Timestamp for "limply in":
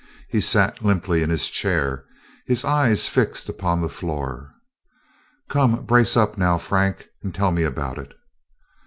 0.83-1.29